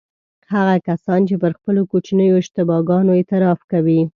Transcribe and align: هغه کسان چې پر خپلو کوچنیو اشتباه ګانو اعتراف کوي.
هغه 0.53 0.75
کسان 0.87 1.19
چې 1.29 1.35
پر 1.41 1.51
خپلو 1.57 1.81
کوچنیو 1.91 2.39
اشتباه 2.41 2.81
ګانو 2.89 3.11
اعتراف 3.15 3.59
کوي. 3.71 4.01